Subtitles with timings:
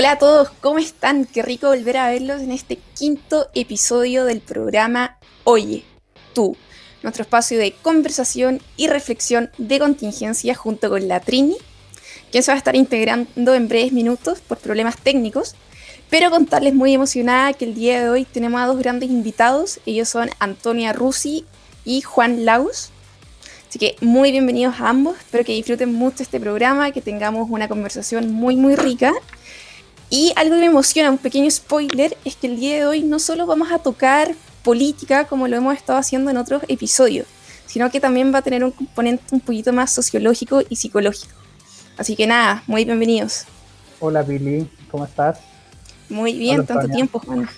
[0.00, 1.26] Hola a todos, ¿cómo están?
[1.26, 5.84] Qué rico volver a verlos en este quinto episodio del programa Oye,
[6.32, 6.56] tú,
[7.02, 11.58] nuestro espacio de conversación y reflexión de contingencia junto con la Trini,
[12.32, 15.54] quien se va a estar integrando en breves minutos por problemas técnicos,
[16.08, 20.08] pero contarles muy emocionada que el día de hoy tenemos a dos grandes invitados, ellos
[20.08, 21.44] son Antonia Rusi
[21.84, 22.88] y Juan Laus.
[23.68, 27.68] Así que muy bienvenidos a ambos, espero que disfruten mucho este programa, que tengamos una
[27.68, 29.12] conversación muy muy rica
[30.10, 33.20] y algo que me emociona, un pequeño spoiler, es que el día de hoy no
[33.20, 37.26] solo vamos a tocar política como lo hemos estado haciendo en otros episodios,
[37.66, 41.32] sino que también va a tener un componente un poquito más sociológico y psicológico.
[41.96, 43.44] Así que nada, muy bienvenidos.
[44.00, 45.38] Hola Pili, ¿cómo estás?
[46.08, 47.48] Muy bien, tanto tiempo, Juan.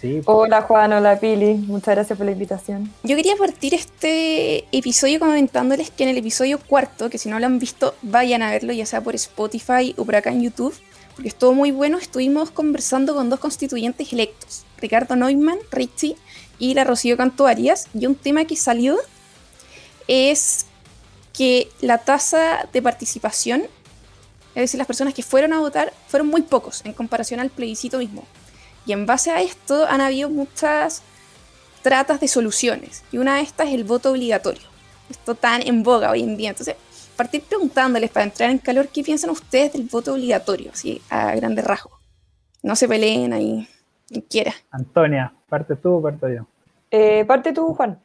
[0.00, 0.26] Sí, pues.
[0.26, 2.92] Hola Juan, hola Pili, muchas gracias por la invitación.
[3.02, 7.46] Yo quería partir este episodio comentándoles que en el episodio cuarto, que si no lo
[7.46, 10.72] han visto, vayan a verlo, ya sea por Spotify o por acá en YouTube,
[11.18, 16.14] porque estuvo muy bueno, estuvimos conversando con dos constituyentes electos, Ricardo Neumann, Richie,
[16.60, 18.96] y la Rocío Canto Arias, y un tema que salió
[20.06, 20.66] es
[21.32, 23.62] que la tasa de participación,
[24.54, 27.98] es decir, las personas que fueron a votar, fueron muy pocos en comparación al plebiscito
[27.98, 28.24] mismo.
[28.86, 31.02] Y en base a esto han habido muchas
[31.82, 34.68] tratas de soluciones, y una de estas es el voto obligatorio.
[35.10, 36.50] Esto tan en boga hoy en día.
[36.50, 36.76] Entonces,
[37.18, 41.64] partir preguntándoles para entrar en calor qué piensan ustedes del voto obligatorio, así a grandes
[41.64, 41.98] rasgos.
[42.62, 43.68] No se peleen ahí,
[44.06, 44.52] quien quiera.
[44.70, 46.46] Antonia, ¿parte tú o parto yo?
[46.90, 47.98] Eh, parte tú, Juan.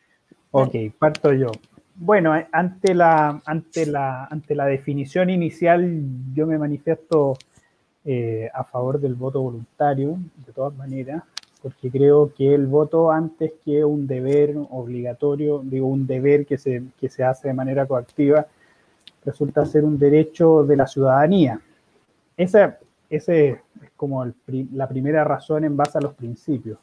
[0.51, 1.51] Ok, parto yo.
[1.95, 6.01] Bueno, eh, ante la, ante la, ante la definición inicial,
[6.33, 7.37] yo me manifiesto
[8.05, 11.21] eh, a favor del voto voluntario, de todas maneras,
[11.61, 16.83] porque creo que el voto, antes que un deber obligatorio, digo, un deber que se,
[16.99, 18.47] que se hace de manera coactiva,
[19.25, 21.59] resulta ser un derecho de la ciudadanía.
[22.37, 22.77] Esa,
[23.09, 23.27] es
[23.95, 24.25] como
[24.73, 26.79] la primera razón en base a los principios.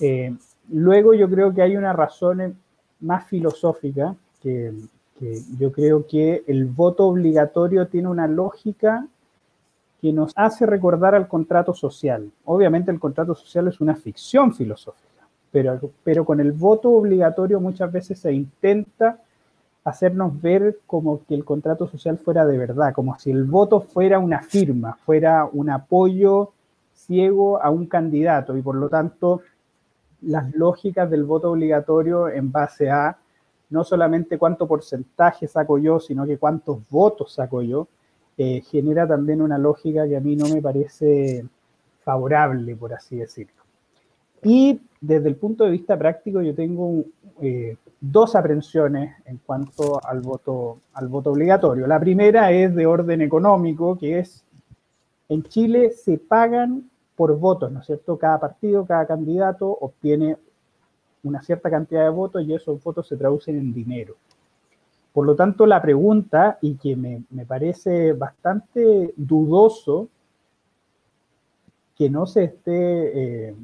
[0.00, 0.34] Eh,
[0.70, 2.56] luego yo creo que hay una razón
[3.00, 4.72] más filosófica, que,
[5.18, 9.06] que yo creo que el voto obligatorio tiene una lógica
[10.00, 12.30] que nos hace recordar al contrato social.
[12.44, 17.92] Obviamente el contrato social es una ficción filosófica, pero, pero con el voto obligatorio muchas
[17.92, 19.18] veces se intenta
[19.84, 24.18] hacernos ver como que el contrato social fuera de verdad, como si el voto fuera
[24.18, 26.52] una firma, fuera un apoyo
[26.92, 29.40] ciego a un candidato y por lo tanto
[30.22, 33.16] las lógicas del voto obligatorio en base a
[33.70, 37.86] no solamente cuánto porcentaje saco yo, sino que cuántos votos saco yo,
[38.36, 41.44] eh, genera también una lógica que a mí no me parece
[42.02, 43.62] favorable, por así decirlo.
[44.42, 47.04] Y desde el punto de vista práctico, yo tengo
[47.40, 51.86] eh, dos aprensiones en cuanto al voto, al voto obligatorio.
[51.86, 54.44] La primera es de orden económico, que es,
[55.28, 58.18] en Chile se pagan por votos, ¿no es cierto?
[58.18, 60.38] Cada partido, cada candidato obtiene
[61.22, 64.16] una cierta cantidad de votos y esos votos se traducen en dinero.
[65.12, 70.08] Por lo tanto, la pregunta, y que me, me parece bastante dudoso
[71.96, 73.54] que no se esté, eh,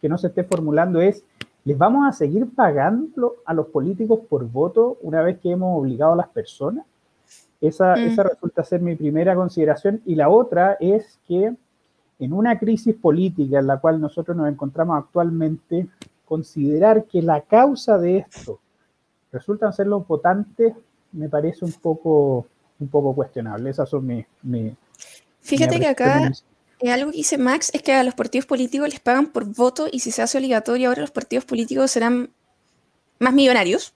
[0.00, 1.22] que no se esté formulando, es
[1.64, 6.12] ¿Les vamos a seguir pagando a los políticos por voto una vez que hemos obligado
[6.14, 6.86] a las personas?
[7.60, 7.98] Esa, mm.
[8.00, 10.00] esa resulta ser mi primera consideración.
[10.06, 11.54] Y la otra es que
[12.18, 15.86] en una crisis política en la cual nosotros nos encontramos actualmente,
[16.24, 18.60] considerar que la causa de esto
[19.32, 20.74] resultan ser los votantes
[21.12, 22.46] me parece un poco,
[22.78, 23.70] un poco cuestionable.
[23.70, 24.26] Esas son mis...
[24.42, 24.74] Mi,
[25.40, 26.30] Fíjate que acá
[26.80, 29.88] eh, algo que dice Max es que a los partidos políticos les pagan por voto
[29.90, 32.32] y si se hace obligatorio ahora los partidos políticos serán
[33.18, 33.94] más millonarios.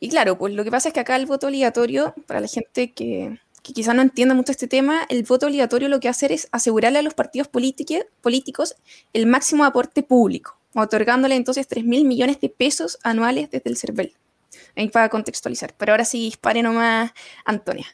[0.00, 2.92] Y claro, pues lo que pasa es que acá el voto obligatorio, para la gente
[2.92, 6.48] que, que quizá no entienda mucho este tema, el voto obligatorio lo que hace es
[6.52, 8.76] asegurarle a los partidos políticos
[9.12, 14.14] el máximo aporte público, otorgándole entonces 3 mil millones de pesos anuales desde el CERVEL.
[14.76, 15.74] Ahí para contextualizar.
[15.76, 17.12] Pero ahora sí, dispare nomás,
[17.44, 17.86] Antonia.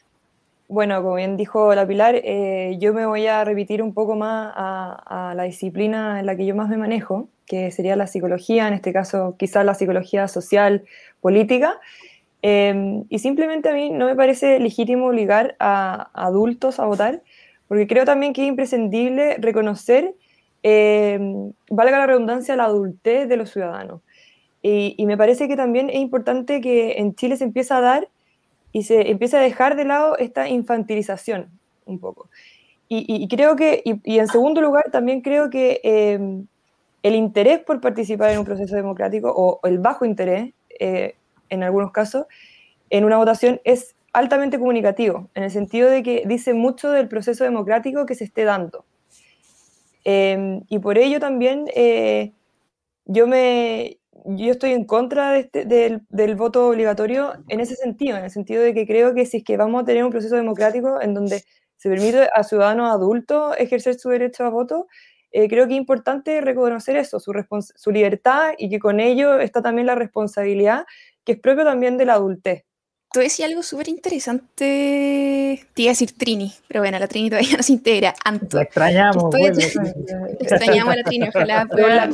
[0.69, 4.51] Bueno, como bien dijo la Pilar, eh, yo me voy a repetir un poco más
[4.53, 8.73] a, la disciplina en la que yo más me manejo, que sería la psicología, en
[8.73, 10.83] este caso quizás la psicología social,
[11.21, 11.79] política.
[12.41, 17.23] Em, y simplemente a mí no me parece legítimo obligar a, adultos a votar,
[17.69, 20.15] porque creo también que es imprescindible reconocer,
[20.63, 24.01] em, valga la redundancia, la adultez de los ciudadanos.
[24.61, 28.09] Y, y me parece que también es importante que en Chile se empiece a dar
[28.71, 31.49] y se empieza a dejar de lado esta infantilización
[31.85, 32.29] un poco.
[32.89, 36.47] Y, creo que, y, en segundo lugar, también creo que em,
[37.03, 41.15] el interés por participar en un proceso democrático o, el bajo interés, eh,
[41.49, 42.27] en algunos casos,
[42.89, 47.43] en una votación es altamente comunicativo, en el sentido de que dice mucho del proceso
[47.43, 48.85] democrático que se esté dando.
[50.05, 52.31] Em, y por ello también eh,
[53.05, 58.17] yo, me, yo estoy en contra de este, del, del, voto obligatorio en ese sentido,
[58.17, 60.35] en el sentido de que creo que si es que vamos a tener un proceso
[60.35, 61.43] democrático en donde
[61.77, 64.87] se permite a ciudadanos adultos ejercer su derecho a voto,
[65.31, 67.33] eh, creo que es importante reconocer eso, su,
[67.75, 70.85] su libertad y que con ello está también la responsabilidad
[71.23, 72.66] que es propio también de la adultez.
[73.11, 77.55] Tú decías algo súper interesante, te iba a decir Trini, pero bueno, la Trini todavía
[77.57, 78.13] no se integra.
[78.23, 78.57] Anto.
[78.57, 79.33] La extrañamos.
[80.39, 82.09] extrañamos a la Trini, ojalá pueda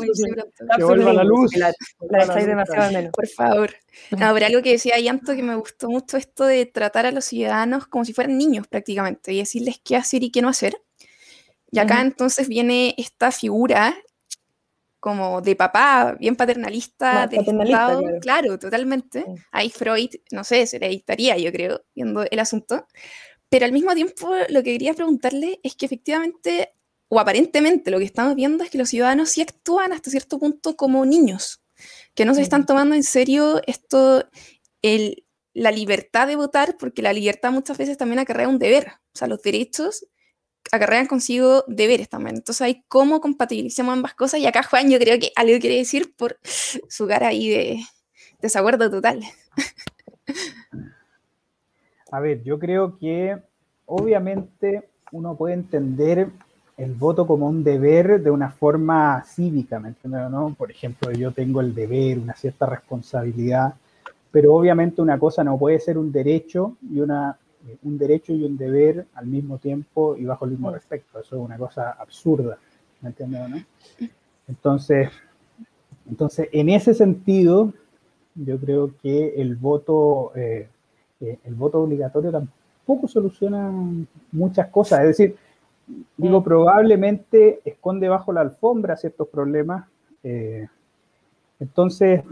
[0.78, 1.56] que vuelva la luz.
[1.56, 1.74] La,
[2.10, 3.12] la demasiado menos.
[3.12, 3.74] Por favor.
[4.12, 7.26] No, pero algo que decía Yanto que me gustó mucho esto de tratar a los
[7.26, 10.78] ciudadanos como si fueran niños prácticamente y decirles qué hacer y qué no hacer.
[11.72, 13.96] Y acá entonces viene esta figura
[15.04, 18.58] como de papá, bien paternalista, del Estado, claro.
[18.58, 19.26] totalmente.
[19.52, 22.88] Ahí Freud, no sé, se le dictaría, yo creo, viendo el asunto.
[23.50, 26.70] Pero al mismo tiempo, lo que quería preguntarle es que efectivamente,
[27.10, 30.78] o aparentemente, lo que estamos viendo es que los ciudadanos sí actúan hasta cierto punto
[30.78, 31.62] como niños,
[32.16, 34.26] que no se están tomando en serio esto,
[34.82, 38.94] el, la libertad de votar, porque la libertad muchas veces también acarrea un deber.
[39.14, 40.08] O sea, los derechos
[40.72, 42.38] acarrean consigo deberes también.
[42.38, 46.16] Entonces hay cómo compatibilizamos ambas cosas y acá Juan yo creo que algo quiere decir
[46.16, 47.80] por su cara ahí de
[48.42, 49.22] desacuerdo total.
[52.12, 53.38] A ver, yo creo que
[53.86, 56.30] obviamente uno puede entender
[56.78, 60.30] el voto como un deber de una forma cívica, ¿me entiendes?
[60.30, 60.56] No?
[60.58, 63.76] Por ejemplo, yo tengo el deber, una cierta responsabilidad,
[64.32, 67.38] pero obviamente una cosa no puede ser un derecho y una
[67.68, 71.20] eh, un derecho y un deber al mismo tiempo y bajo el mismo respeto.
[71.20, 72.58] Eso es una cosa absurda,
[73.02, 73.50] ¿me entiendes?
[73.50, 73.58] No?
[74.48, 75.10] Entonces,
[76.10, 77.72] entonces, en ese sentido,
[78.36, 80.68] yo creo que el voto, eh,
[81.22, 83.72] eh, el voto obligatorio tampoco soluciona
[84.32, 85.02] muchas cosas.
[85.02, 85.36] Es decir,
[86.18, 86.44] digo, mm.
[86.44, 89.86] probablemente esconde bajo la alfombra ciertos problemas.
[91.60, 92.24] entonces,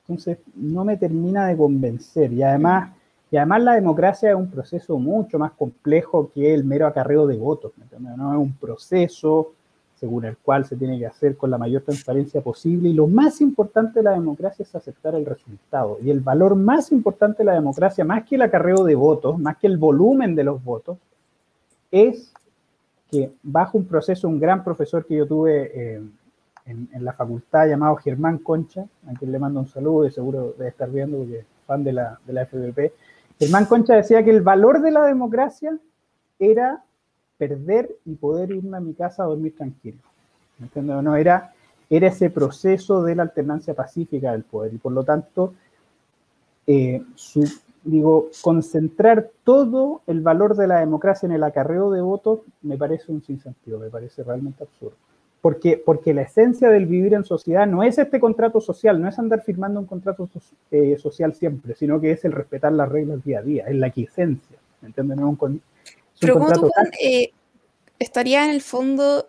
[0.00, 2.32] entonces, no me termina de convencer.
[2.32, 2.96] Y además,
[3.36, 7.36] y además la democracia es un proceso mucho más complejo que el mero acarreo de
[7.36, 7.72] votos.
[8.00, 8.32] ¿no?
[8.32, 9.52] Es un proceso
[9.94, 12.88] según el cual se tiene que hacer con la mayor transparencia posible.
[12.88, 15.98] Y lo más importante de la democracia es aceptar el resultado.
[16.02, 19.58] Y el valor más importante de la democracia, más que el acarreo de votos, más
[19.58, 20.96] que el volumen de los votos,
[21.90, 22.32] es
[23.10, 26.02] que bajo un proceso, un gran profesor que yo tuve eh,
[26.64, 30.54] en, en, la facultad llamado Germán Concha, a quien le mando un saludo y seguro
[30.56, 32.92] debe estar viendo porque es fan de la, de la FBP,
[33.38, 35.78] Germán Concha decía que el valor de la democracia
[36.38, 36.82] era
[37.36, 39.98] perder y poder irme a mi casa a dormir tranquilo.
[40.60, 41.02] ¿Entiendes?
[41.02, 41.52] No, era,
[41.90, 45.52] era ese proceso de la alternancia pacífica del poder y por lo tanto,
[46.66, 47.02] eh,
[47.84, 53.12] digo, concentrar todo el valor de la democracia en el acarreo de votos me parece
[53.12, 54.96] un sinsentido, me parece realmente absurdo.
[55.46, 59.16] Porque, porque la esencia del vivir en sociedad no es este contrato social, no es
[59.16, 60.28] andar firmando un contrato
[60.72, 63.86] eh, social siempre, sino que es el respetar las reglas día a día, es la
[63.86, 65.16] esencia, ¿me entiendes?
[66.18, 67.30] Pero como tú, eh,
[68.00, 69.28] estaría en el fondo,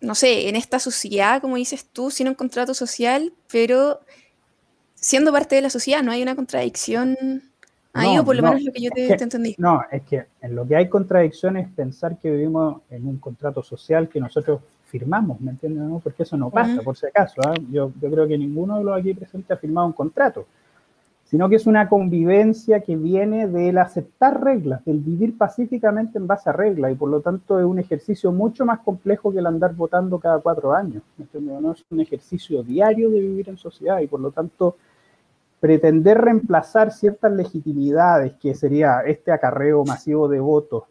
[0.00, 4.00] no sé, en esta sociedad, como dices tú, sin un contrato social, pero
[4.94, 7.42] siendo parte de la sociedad, ¿no hay una contradicción
[7.92, 8.16] ahí?
[8.16, 9.56] o por lo menos lo que yo te, te, entendí.
[9.58, 13.62] No, es que en lo que hay contradicción es pensar que vivimos en un contrato
[13.62, 15.84] social que nosotros firmamos, ¿me entiendes?
[15.84, 16.00] No?
[16.00, 17.40] Porque eso no pasa, por si acaso.
[17.44, 17.54] ¿ah?
[17.70, 20.46] Yo, yo, creo que ninguno de los aquí presentes ha firmado un contrato,
[21.24, 26.48] sino que es una convivencia que viene del aceptar reglas, del vivir pacíficamente en base
[26.48, 29.74] a reglas, y por lo tanto es un ejercicio mucho más complejo que el andar
[29.74, 31.60] votando cada cuatro años, ¿me entiendes?
[31.60, 31.72] No?
[31.72, 34.76] Es un ejercicio diario de vivir en sociedad, y por lo tanto
[35.60, 40.84] pretender reemplazar ciertas legitimidades, que sería este acarreo masivo de votos,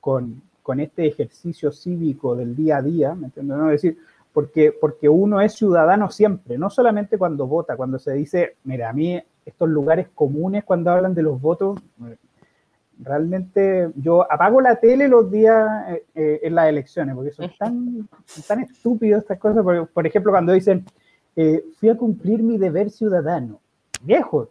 [0.00, 3.56] con con este ejercicio cívico del día a día, ¿me entiendes?
[3.56, 3.98] No decir,
[4.32, 8.92] porque, porque uno es ciudadano siempre, no solamente cuando vota, cuando se dice, mira, a
[8.92, 11.80] mí estos lugares comunes cuando hablan de los votos,
[12.98, 18.08] realmente yo apago la tele los días eh, eh, en las elecciones, porque son tan,
[18.46, 20.84] tan estúpidos estas cosas, por, por ejemplo, cuando dicen,
[21.36, 23.60] eh, fui a cumplir mi deber ciudadano,
[24.02, 24.50] viejo,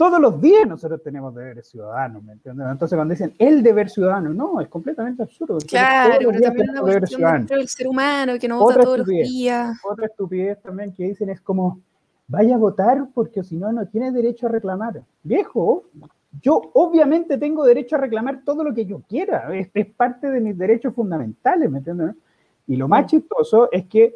[0.00, 2.66] todos los días nosotros tenemos deberes ciudadanos, ¿me entiendes?
[2.70, 5.58] Entonces cuando dicen el deber ciudadano, no, es completamente absurdo.
[5.68, 9.78] Claro, pero también una cuestión del ser humano que no vota todos los días.
[9.84, 11.82] Otra estupidez también que dicen es como,
[12.28, 15.02] vaya a votar porque si no, no tiene derecho a reclamar.
[15.22, 15.84] Viejo,
[16.40, 20.40] yo obviamente tengo derecho a reclamar todo lo que yo quiera, es, es parte de
[20.40, 22.16] mis derechos fundamentales, ¿me entiendes?
[22.66, 24.14] Y lo más chistoso es que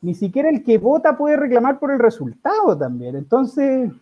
[0.00, 3.14] ni siquiera el que vota puede reclamar por el resultado también.
[3.14, 3.92] Entonces,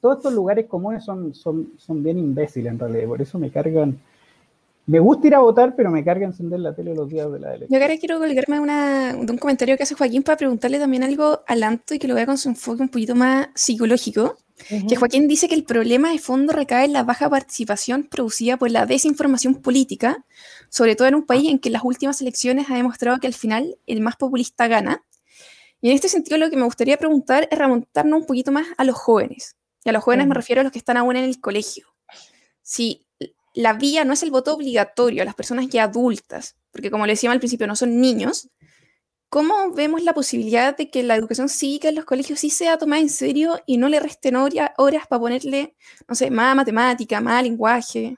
[0.00, 3.98] todos estos lugares comunes son, son, son bien imbéciles en realidad, por eso me cargan,
[4.86, 7.54] Me gusta ir a votar, pero me carga encender la tele los días de la
[7.54, 7.78] elección.
[7.78, 11.42] Yo ahora quiero colgarme una, de un comentario que hace Joaquín para preguntarle también algo
[11.46, 14.38] al Anto y que lo vea con su enfoque un poquito más psicológico.
[14.88, 18.70] Que Joaquín dice que el problema de fondo recae en la baja participación producida por
[18.70, 20.24] la desinformación política,
[20.68, 23.78] sobre todo en un país en que las últimas elecciones ha demostrado que al final
[23.86, 25.02] el más populista gana.
[25.80, 28.84] Y en este sentido lo que me gustaría preguntar es remontarnos un poquito más a
[28.84, 29.56] los jóvenes.
[29.84, 31.86] Y a los jóvenes me refiero a los que están aún en el colegio.
[32.62, 33.06] Si
[33.54, 37.12] la vía no es el voto obligatorio a las personas ya adultas, porque como le
[37.12, 38.48] decíamos al principio, no son niños,
[39.28, 43.00] ¿cómo vemos la posibilidad de que la educación cívica en los colegios sí sea tomada
[43.00, 44.72] en serio y no le resten horas
[45.08, 45.74] para ponerle,
[46.08, 48.16] no sé, más matemática, más lenguaje?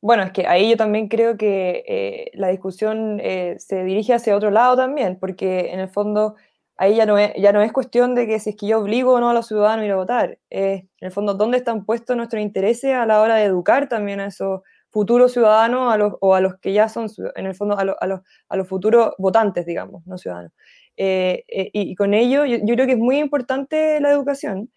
[0.00, 4.36] Bueno, es que ahí yo también creo que eh, la discusión eh, se dirige hacia
[4.36, 6.34] otro lado también, porque en el fondo
[6.76, 9.14] ahí ya no, es, ya no es cuestión de que si es que yo obligo
[9.14, 10.38] o no a los ciudadanos a ir a votar.
[10.50, 14.26] en el fondo, ¿dónde están puestos nuestros intereses a la hora de educar también a
[14.26, 17.84] esos futuros ciudadanos a los, o a los que ya son, en el fondo, a,
[17.84, 20.52] los, a los, futuros votantes, digamos, no ciudadanos?
[20.96, 24.70] Eh, eh, y, con ello, yo, creo que es muy importante la educación.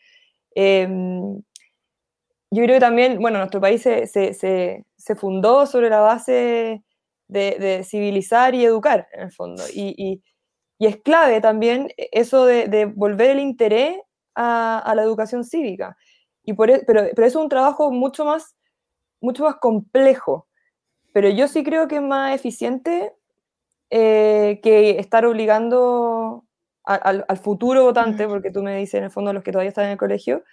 [0.55, 1.41] Em,
[2.51, 6.83] yo creo que también, bueno, nuestro país se, se, se, fundó sobre la base
[7.27, 9.63] de, civilizar y educar, en el fondo.
[9.73, 10.21] y
[10.79, 13.98] es clave también eso de, volver el interés
[14.36, 15.98] a, la educación cívica.
[16.44, 18.55] Y por, e, pero, pero es un trabajo mucho más,
[19.22, 20.48] mucho más complejo.
[21.13, 23.13] Pero yo sí creo que es más eficiente
[23.89, 26.44] eh, que estar obligando
[26.84, 29.91] al, futuro votante, porque tú me dices en el fondo los que todavía están en
[29.91, 30.44] el colegio,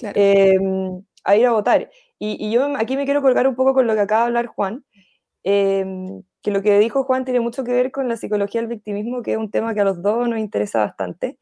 [0.00, 1.90] em, a ir a votar.
[2.18, 4.46] Y, y, yo aquí me quiero colgar un poco con lo que acaba de hablar
[4.46, 4.84] Juan,
[5.44, 9.22] em, que lo que dijo Juan tiene mucho que ver con la psicología del victimismo,
[9.22, 11.38] que es un tema que a los dos nos interesa bastante,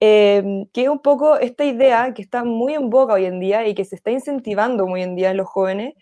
[0.00, 3.66] em, que es un poco esta idea que está muy en boca hoy en día
[3.68, 5.94] y que se está incentivando muy en día en los jóvenes,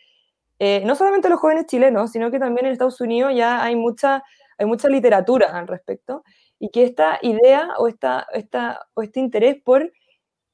[0.61, 4.23] eh, no solamente los jóvenes chilenos, sino que también en Estados Unidos ya hay mucha,
[4.59, 6.25] hay mucha literatura al respecto,
[6.61, 9.92] y que esta idea o, esta, esta, o este interés por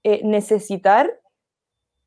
[0.05, 1.21] eh, necesitar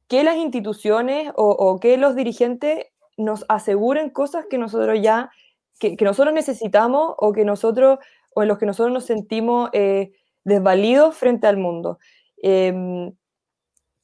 [0.08, 5.32] que las instituciones o, o que los dirigentes nos aseguren cosas que nosotros ya
[5.80, 8.00] que, nosotros necesitamos o que nosotros
[8.34, 10.12] o en los que nosotros nos sentimos eh,
[10.44, 12.00] desvalidos frente al mundo.
[12.42, 13.12] Em,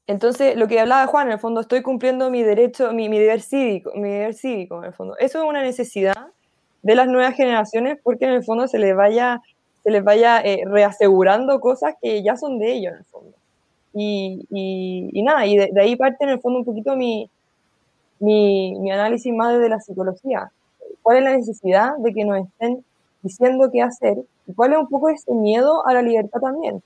[0.07, 3.41] entonces, lo que hablaba Juan, en el fondo, estoy cumpliendo mi derecho, mi, mi, deber
[3.41, 5.15] cívico, mi deber cívico, en el fondo.
[5.17, 6.27] Eso es una necesidad
[6.81, 9.41] de las nuevas generaciones porque en el fondo se les vaya,
[9.83, 13.37] se les vaya eh, reasegurando cosas que ya son de ellos, en el fondo.
[13.93, 17.29] Y, y, nada, y de, ahí parte en el fondo un poquito mi,
[18.19, 20.51] mi, mi análisis más desde la psicología
[21.03, 22.83] cuál es la necesidad de que nos estén
[23.21, 24.17] diciendo qué hacer
[24.47, 26.81] y cuál es un poco ese miedo a la libertad también.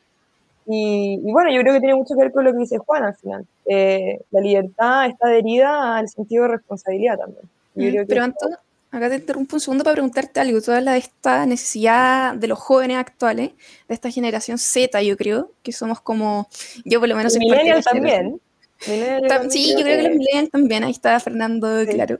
[0.69, 3.15] Y, bueno, yo creo que tiene mucho que ver con lo que dice Juan al
[3.15, 3.45] final.
[3.65, 7.45] Eh, la libertad está adherida al sentido de responsabilidad también.
[7.75, 8.57] Mm, pero Antonio,
[8.91, 10.61] acá te interrumpo un segundo para preguntarte algo.
[10.61, 13.51] Tú hablas de esta necesidad de los jóvenes actuales,
[13.87, 16.49] de esta generación Z, yo creo, que somos como,
[16.83, 17.37] yo por lo menos...
[17.37, 18.41] Millennials también.
[18.79, 20.83] sí, yo creo que los millennials también.
[20.83, 22.19] Ahí está Fernando, claro.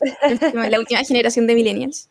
[0.70, 2.08] la última generación de millennials.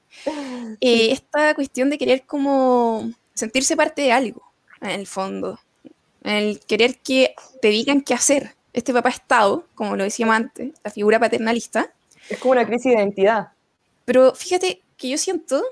[0.81, 4.41] Eh, esta cuestión de querer como sentirse parte de algo,
[4.81, 5.59] en el fondo.
[6.23, 8.55] El querer que te digan qué hacer.
[8.73, 11.93] Este papá Estado, como lo decíamos antes, la figura paternalista.
[12.29, 13.49] Es como una crisis de identidad.
[14.03, 15.63] Pero fíjate que yo siento,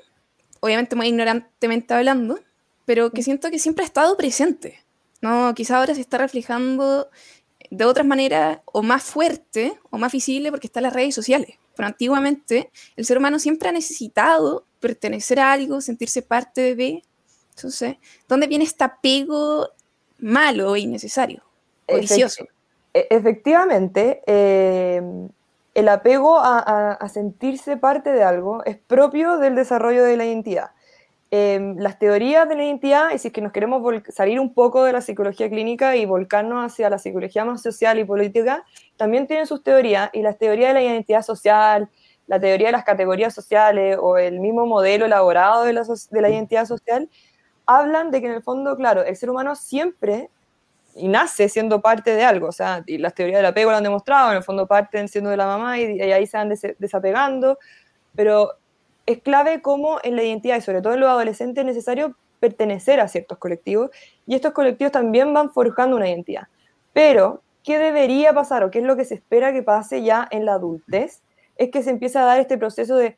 [0.59, 2.39] obviamente muy ignorantemente hablando,
[2.85, 4.83] pero que siento que siempre ha estado presente.
[5.21, 5.53] ¿no?
[5.55, 7.09] Quizá ahora se está reflejando
[7.71, 11.55] de otras maneras o más fuerte o más visible porque están las redes sociales.
[11.75, 17.03] Pero antiguamente el ser humano siempre ha necesitado pertenecer a algo, sentirse parte de.
[17.55, 19.69] Entonces, ¿dónde viene este apego
[20.19, 21.43] malo e innecesario?
[21.87, 22.45] O vicioso.
[22.93, 25.29] E-, efectivamente, em,
[25.73, 30.71] el apego a, sentirse parte de algo es propio del desarrollo de la identidad.
[31.35, 34.83] Em, las teorías de la identidad, y si es que nos queremos salir un poco
[34.83, 38.63] de la psicología clínica y volcarnos hacia la psicología más social y política,
[38.97, 41.89] también tienen sus teorías, y las teorías de la identidad social,
[42.27, 46.29] la teoría de las categorías sociales o el mismo modelo elaborado de la, de la
[46.29, 47.09] identidad social,
[47.65, 50.29] hablan de que en el fondo, claro, el ser humano siempre
[50.95, 53.83] y nace siendo parte de algo, o sea, y las teorías del apego lo han
[53.83, 57.57] demostrado, en el fondo parten siendo de la mamá y, y ahí se van desapegando,
[58.13, 58.51] pero
[59.05, 62.99] es clave cómo en la identidad y sobre todo en los adolescentes es necesario pertenecer
[62.99, 63.89] a ciertos colectivos
[64.27, 66.47] y estos colectivos también van forjando una identidad.
[66.93, 70.45] Pero, ¿qué debería pasar o qué es lo que se espera que pase ya en
[70.45, 71.21] la adultez?
[71.57, 73.17] Es que se empieza a dar este proceso de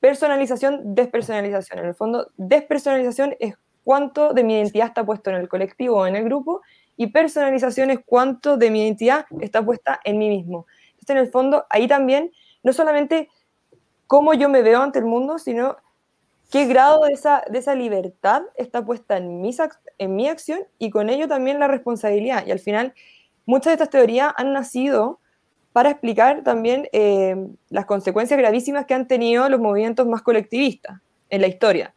[0.00, 1.80] personalización, despersonalización.
[1.80, 6.06] En el fondo, despersonalización es cuánto de mi identidad está puesto en el colectivo o
[6.06, 6.62] en el grupo
[6.96, 10.66] y personalización es cuánto de mi identidad está puesta en mí mismo.
[10.90, 13.30] Entonces, en el fondo, ahí también no solamente
[14.08, 15.76] cómo yo me veo ante el mundo, sino
[16.50, 19.58] qué grado de esa, de esa libertad está puesta en, mis,
[19.98, 22.44] en mi acción y con ello también la responsabilidad.
[22.46, 22.94] Y al final,
[23.46, 25.20] muchas de estas teorías han nacido
[25.72, 27.36] para explicar también eh,
[27.68, 30.98] las consecuencias gravísimas que han tenido los movimientos más colectivistas
[31.28, 31.94] en la historia.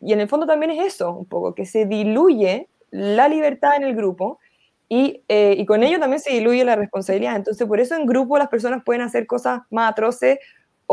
[0.00, 3.84] Y en el fondo también es eso, un poco, que se diluye la libertad en
[3.84, 4.40] el grupo
[4.88, 7.36] y, eh, y, con ello también se diluye la responsabilidad.
[7.36, 10.38] Entonces, por eso en grupo las personas pueden hacer cosas más atroces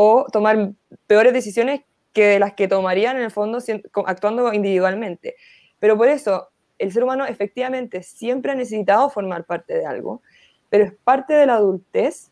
[0.02, 0.72] o tomar
[1.06, 1.82] peores decisiones
[2.14, 3.58] que las que tomarían en el fondo
[4.06, 5.36] actuando individualmente.
[5.78, 10.22] Pero por eso, el ser humano efectivamente siempre ha necesitado formar parte de algo,
[10.70, 12.30] pero es parte de la adultez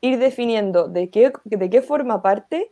[0.00, 2.70] ir definiendo de qué, de qué forma parte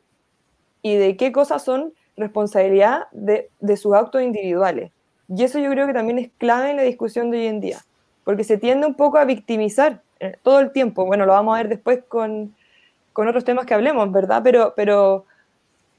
[0.80, 4.92] y de qué cosas son responsabilidad de, de sus actos individuales.
[5.28, 7.80] Y eso yo creo que también es clave en la discusión de hoy en día,
[8.22, 11.04] porque se tiende un poco a victimizar eh, todo el tiempo.
[11.04, 12.54] Bueno, lo vamos a ver después con,
[13.20, 14.40] con otros temas que hablemos, ¿verdad?
[14.42, 15.26] Pero, pero,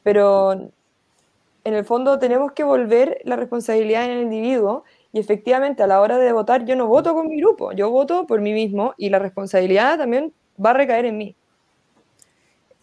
[0.01, 5.87] pero en el fondo tenemos que volver la responsabilidad en el individuo y efectivamente a
[5.87, 8.95] la hora de votar yo no voto con mi grupo, yo voto por mí mismo
[8.97, 11.35] y la responsabilidad también va a recaer en mí.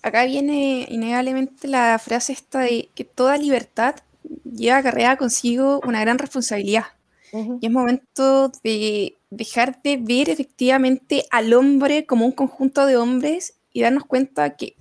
[0.02, 3.97] Acá viene innegablemente la frase esta de que toda libertad
[4.45, 6.85] lleva acarreada consigo una gran responsabilidad.
[7.33, 13.58] Y es momento de dejar de ver efectivamente al hombre como un conjunto de hombres
[13.78, 14.75] y darnos cuenta que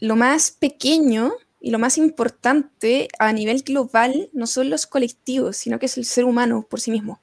[0.00, 5.78] lo más pequeño y lo más importante a nivel global no son los colectivos, sino
[5.78, 7.20] que es el ser humano por sí mismo.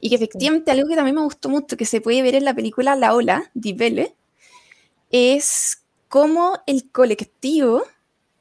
[0.00, 2.54] Y que efectivamente algo que también me gustó mucho, que se puede ver en la
[2.54, 4.14] película La Ola, de Vele,
[5.10, 7.84] es cómo el colectivo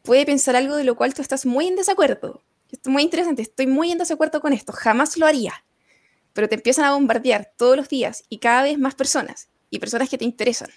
[0.01, 2.43] puede pensar algo de lo cual tú estás muy en desacuerdo.
[2.69, 5.63] Esto es muy interesante, estoy muy en desacuerdo con esto, jamás lo haría.
[6.33, 10.09] Pero te empiezan a bombardear todos los días y cada vez más personas y personas
[10.09, 10.69] que te interesan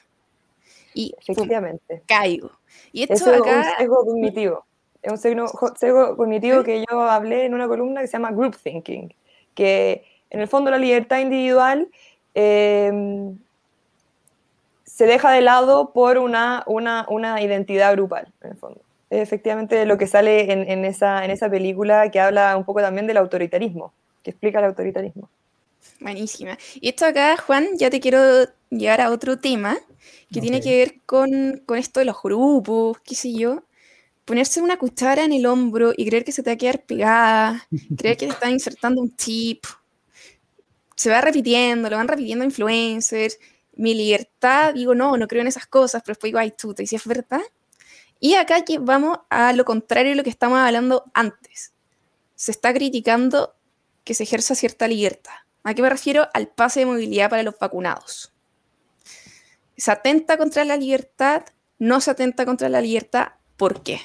[0.96, 2.02] y Efectivamente.
[2.06, 2.50] caigo.
[2.90, 3.58] Y esto es acá...
[3.58, 4.64] un sesgo cognitivo.
[5.02, 9.14] Es un sesgo, cognitivo que yo hablé en una columna que se llama group thinking,
[9.54, 11.88] que en el fondo la libertad individual
[12.34, 13.38] em,
[14.84, 18.80] se deja de lado por una, una, una, identidad grupal, en el fondo.
[19.10, 22.80] Es efectivamente lo que sale en, en, esa, en esa película que habla un poco
[22.80, 25.28] también del autoritarismo, que explica el autoritarismo.
[26.00, 26.56] Buenísima.
[26.80, 29.78] Y esto acá, Juan, ya te quiero llevar a otro tema
[30.32, 33.64] que tiene que ver con, con, esto de los grupos, qué sé yo.
[34.24, 37.68] Ponerse una cuchara en el hombro y creer que se te va a quedar pegada,
[37.96, 39.64] creer que te están insertando un chip.
[40.96, 43.38] Se va repitiendo, lo van repitiendo influencers.
[43.74, 46.86] Mi libertad, digo, no, no creo en esas cosas, pero después digo, ay, tú, y
[46.86, 47.42] si es verdad.
[48.18, 51.74] Y acá vamos a lo contrario de lo que estamos hablando antes.
[52.34, 53.54] Se está criticando
[54.04, 55.34] que se ejerza cierta libertad.
[55.64, 56.28] ¿A qué me refiero?
[56.32, 58.32] Al pase de movilidad para los vacunados.
[59.76, 61.42] ¿Se atenta contra la libertad?
[61.78, 63.28] ¿No se atenta contra la libertad?
[63.56, 63.98] ¿Por qué?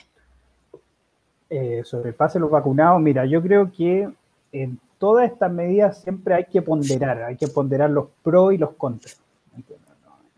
[1.50, 4.10] Eh, sobre el pase de los vacunados, mira, yo creo que
[4.52, 8.72] en todas estas medidas siempre hay que ponderar, hay que ponderar los pros y los
[8.76, 9.20] contras.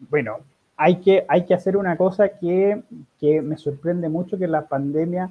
[0.10, 0.40] Bueno,
[0.76, 2.82] hay que, hay que hacer una cosa que,
[3.22, 5.30] me sorprende mucho que la pandemia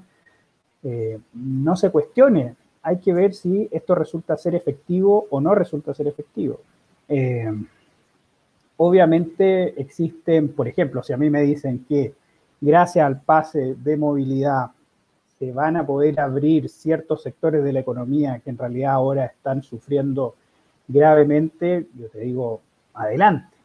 [0.83, 5.95] eh, no se cuestione hay que ver si esto resulta ser efectivo o no resulta
[5.95, 6.61] ser efectivo.
[7.09, 7.51] Eh,
[8.77, 12.15] obviamente existen, por ejemplo, si a mí me dicen que
[12.61, 14.71] gracias al pase de movilidad
[15.39, 19.63] se van a poder abrir ciertos sectores de la economía que en realidad ahora están
[19.63, 20.37] sufriendo
[20.89, 22.61] gravemente, yo te digo,
[22.95, 23.57] adelante.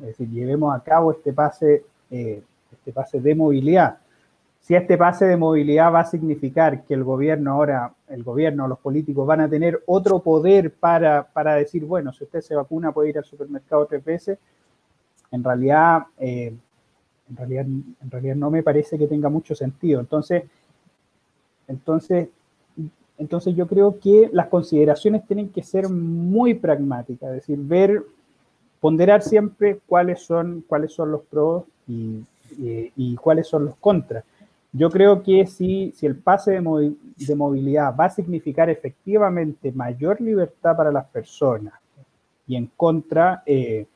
[0.00, 2.42] Es decir, llevemos a cabo este pase, eh,
[2.72, 3.99] este pase de movilidad
[4.60, 8.78] si este pase de movilidad va a significar que el gobierno ahora, el gobierno, los
[8.78, 13.18] políticos van a tener otro poder para, decir, bueno, si usted se vacuna puede ir
[13.18, 14.38] al supermercado tres veces,
[15.32, 16.54] en realidad, eh,
[17.30, 20.00] en realidad, en realidad no me parece que tenga mucho sentido.
[20.00, 20.44] Entonces,
[21.66, 22.28] entonces,
[23.16, 28.02] entonces yo creo que las consideraciones tienen que ser muy pragmáticas, es decir, ver,
[28.80, 32.24] ponderar siempre cuáles son, cuáles son los pros y,
[32.58, 34.24] y cuáles son los contras.
[34.72, 40.76] Yo creo que si, si el pase de, movilidad va a significar efectivamente mayor libertad
[40.76, 41.74] para las personas
[42.46, 43.86] y en contra, eh,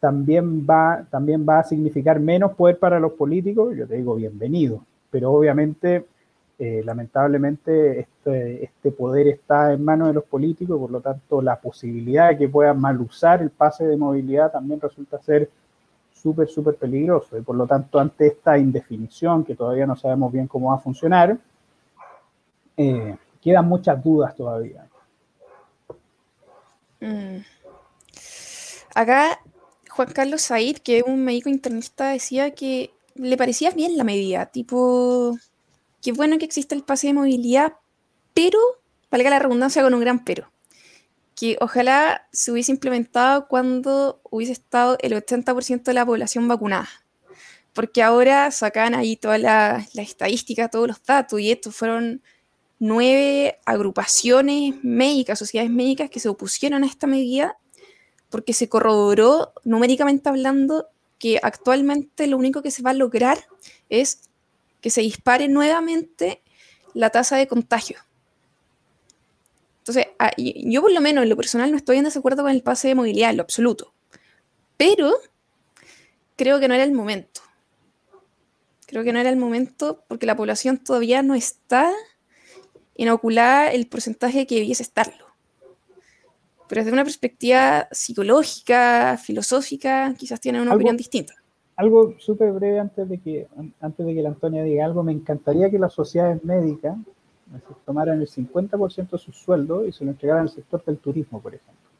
[0.00, 4.84] también, va, también va a significar menos poder para los políticos, yo te digo bienvenido,
[5.10, 6.06] pero obviamente,
[6.58, 11.60] eh, lamentablemente, este, este poder está en manos de los políticos, por lo tanto, la
[11.60, 15.50] posibilidad de que puedan mal usar el pase de movilidad también resulta ser
[16.22, 17.36] súper, súper peligroso.
[17.36, 20.78] Y por lo tanto, ante esta indefinición, que todavía no sabemos bien cómo va a
[20.78, 21.36] funcionar,
[22.76, 24.86] eh, quedan muchas dudas todavía.
[27.00, 27.38] Mm.
[28.94, 29.40] Acá
[29.90, 34.46] Juan Carlos Said, que es un médico internista, decía que le parecía bien la medida,
[34.46, 35.36] tipo,
[36.00, 37.74] qué bueno que existe el pase de movilidad,
[38.32, 38.58] pero,
[39.10, 40.51] valga la redundancia con un gran pero,
[41.34, 46.88] que ojalá se hubiese implementado cuando hubiese estado el 80% de la población vacunada.
[47.72, 52.22] Porque ahora sacan ahí toda la, la estadística, todos los datos, y estos fueron
[52.78, 57.56] nueve agrupaciones médicas, sociedades médicas que se opusieron a esta medida
[58.32, 63.38] porque se corroboró numéricamente hablando que actualmente lo único que se va a lograr
[63.90, 64.22] es
[64.80, 66.42] que se dispare nuevamente
[66.94, 67.98] la tasa de contagio.
[69.82, 72.62] Entonces, ah, yo por lo menos en lo personal no estoy en desacuerdo con el
[72.62, 73.92] pase de movilidad en lo absoluto,
[74.76, 75.12] pero
[76.36, 77.40] creo que no era el momento.
[78.86, 81.92] Creo que no era el momento porque la población todavía no está
[82.94, 85.26] inocular el porcentaje que debiese estarlo.
[86.68, 91.34] Pero desde una perspectiva psicológica, filosófica, quizás tienen una opinión distinta.
[91.74, 93.48] Algo súper breve antes de, que,
[93.80, 96.96] antes de que la Antonia diga algo, me encantaría que las sociedades médicas
[97.84, 101.54] tomaran el 50% de su sueldo y se lo entregaran al sector del turismo, por
[101.54, 101.90] ejemplo.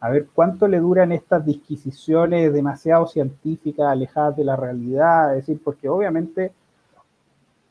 [0.00, 5.60] A ver cuánto le duran estas disquisiciones demasiado científicas, alejadas de la realidad, es decir,
[5.62, 6.52] porque obviamente,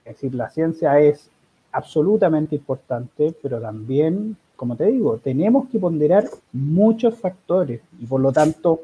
[0.05, 1.29] es decir, la ciencia es
[1.71, 8.31] absolutamente importante, pero también, como te digo, tenemos que ponderar muchos factores y por lo
[8.31, 8.81] tanto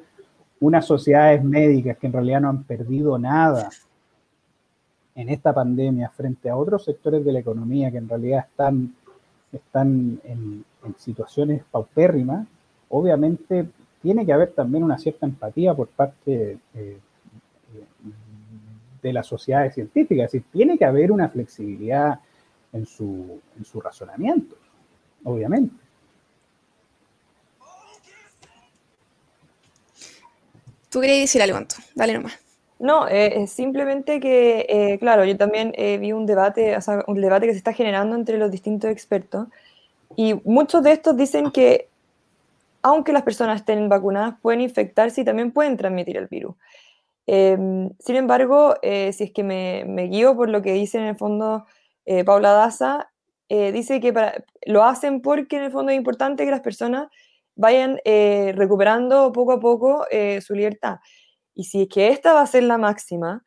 [0.60, 3.70] unas sociedades médicas que en realidad no han perdido nada
[5.16, 8.94] en esta pandemia frente a otros sectores de la economía que en realidad están,
[9.52, 10.66] están en,
[10.98, 12.48] situaciones paupérrimas,
[12.90, 13.68] obviamente
[14.02, 17.00] tiene que haber también una cierta empatía por parte eh,
[19.02, 22.20] de las sociedades científicas, es decir, tiene que haber una flexibilidad
[22.72, 24.56] en su, en su razonamiento,
[25.24, 25.74] obviamente.
[30.90, 31.76] ¿Tú querías decir algo, Anto?
[31.96, 32.45] Dale nomás.
[32.78, 37.54] No, eh, simplemente que, eh, claro, yo también eh, vi un debate, un debate que
[37.54, 39.48] se está generando entre los distintos expertos
[40.18, 41.88] y muchos de estos dicen que
[42.82, 46.56] aunque las personas estén vacunadas, pueden infectarse y también pueden transmitir el virus.
[47.26, 51.16] Em, sin embargo, si es que me, me, guío por lo que dicen en el
[51.16, 51.66] fondo
[52.06, 53.10] eh, Paula Daza,
[53.50, 54.14] eh, dice que
[54.66, 57.10] lo hacen porque en el fondo es importante que las personas
[57.56, 60.06] vayan eh, recuperando poco a poco
[60.42, 61.00] su libertad.
[61.56, 63.44] Y si es que esta va a ser la máxima,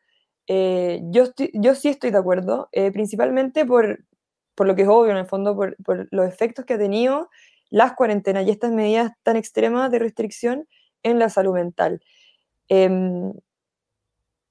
[0.49, 4.05] yo, yo sí estoy de acuerdo, principalmente por,
[4.55, 7.29] por, lo que es obvio, en el fondo, por, por, los efectos que ha tenido
[7.71, 10.67] las cuarentenas y estas medidas tan extremas de restricción
[11.03, 12.01] en la salud mental.
[12.69, 13.33] Em,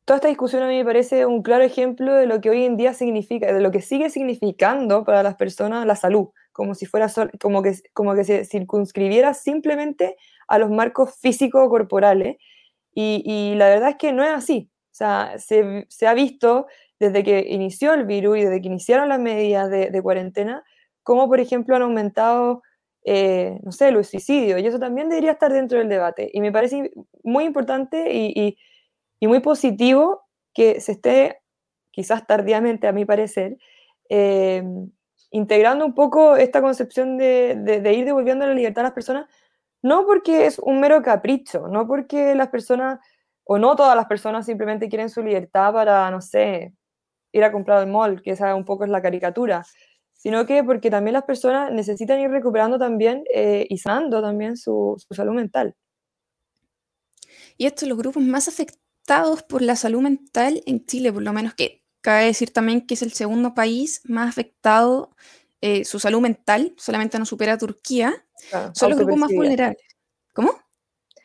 [0.05, 2.77] toda esta discusión a mí me parece un claro ejemplo de lo que hoy en
[2.77, 7.07] día significa, de lo que sigue significando para las personas la salud, como si fuera
[7.41, 10.15] como que, como que se circunscribiera simplemente
[10.47, 12.37] a los marcos físicos corporales.
[12.99, 14.71] Y, la verdad es que no es así.
[14.91, 16.65] O sea, se, ha visto
[16.99, 20.63] desde que inició el virus y desde que iniciaron las medidas de, cuarentena,
[21.03, 22.63] como por ejemplo han aumentado,
[23.05, 24.59] eh, no sé, los suicidios.
[24.59, 26.31] Y eso también debería estar dentro del debate.
[26.33, 26.91] Y me parece
[27.23, 28.57] muy importante y
[29.21, 31.37] muy positivo que se esté,
[31.91, 33.59] quizás tardíamente a mi parecer,
[34.09, 34.63] eh,
[35.29, 39.27] integrando un poco esta concepción de, ir devolviendo la libertad a las personas,
[39.81, 42.99] no porque es un mero capricho, no porque las personas,
[43.43, 46.73] o no todas las personas simplemente quieren su libertad para, no sé,
[47.31, 49.63] ir a comprar al mall, que esa un poco es la caricatura,
[50.13, 55.01] sino que porque también las personas necesitan ir recuperando también eh, y sanando también su,
[55.11, 55.75] salud mental.
[57.57, 61.53] Y estos los grupos más afectados por la salud mental en Chile, por lo menos
[61.53, 65.15] que cabe decir también que es el segundo país más afectado
[65.61, 68.26] eh, su salud mental, solamente no supera a Turquía,
[68.73, 69.83] son los grupos más vulnerables.
[70.33, 70.57] ¿Cómo?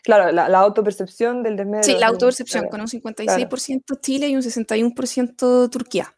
[0.02, 1.84] Claro, la, autopercepción del desmedio.
[1.84, 6.16] Sí, la autopercepción, con un 56% Chile y un 61% Turquía.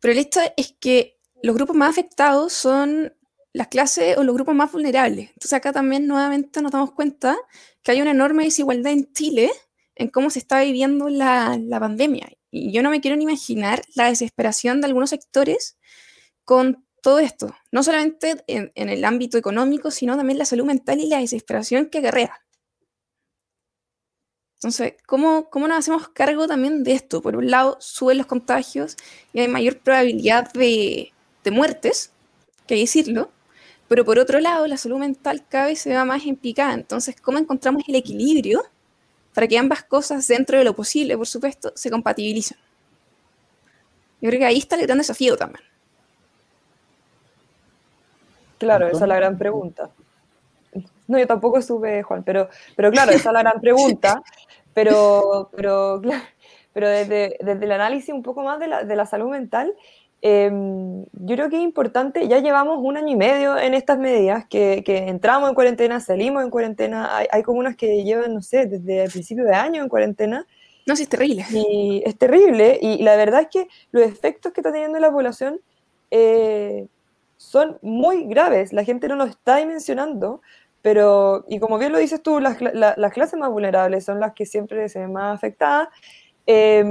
[0.00, 3.12] Pero el hecho es que los grupos más afectados son
[3.52, 5.28] las clases o los grupos más vulnerables.
[5.28, 7.36] Entonces acá también nuevamente nos damos cuenta
[7.82, 9.50] que hay una enorme desigualdad en Chile
[9.94, 12.28] en cómo se está viviendo la, pandemia.
[12.50, 15.78] Y yo no me quiero ni imaginar la desesperación de algunos sectores
[16.44, 21.06] con todo esto, no solamente en, el ámbito económico, sino también la salud mental y
[21.06, 22.40] la desesperación que acarrea.
[24.54, 27.20] Entonces, ¿cómo, ¿cómo, nos hacemos cargo también de esto?
[27.20, 28.96] Por un lado, suben los contagios
[29.34, 31.12] y hay mayor probabilidad de,
[31.52, 32.10] muertes,
[32.66, 33.30] que decirlo,
[33.86, 36.72] pero por otro lado, la salud mental cada vez se va más en picada.
[36.72, 38.64] Entonces, ¿cómo encontramos el equilibrio
[39.34, 42.56] para que ambas cosas, dentro de lo posible, por supuesto, se compatibilicen.
[44.22, 45.73] Yo creo que ahí está el gran desafío también.
[48.58, 49.90] Claro, esa es la gran pregunta.
[51.06, 54.22] No, yo tampoco sube, Juan, pero, pero claro, esa es la gran pregunta.
[54.72, 56.00] Pero, pero,
[56.72, 59.74] pero desde, desde el análisis un poco más de la, de la salud mental,
[60.22, 64.46] em, yo creo que es importante, ya llevamos un año y medio en estas medidas,
[64.48, 68.66] que, que entramos en cuarentena, salimos en cuarentena, hay, hay, comunas que llevan, no sé,
[68.66, 70.46] desde el principio de año en cuarentena.
[70.86, 71.44] No, sí, es terrible.
[71.50, 75.60] Y es terrible, y la verdad es que los efectos que está teniendo la población
[76.10, 76.86] eh,
[77.44, 80.40] son muy graves, la gente no lo está dimensionando,
[80.82, 84.32] pero, y como bien lo dices tú, las, la, las clases más vulnerables son las
[84.32, 85.88] que siempre se ven más afectadas,
[86.46, 86.84] eh,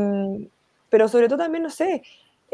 [0.89, 2.03] pero sobre todo también, no sé,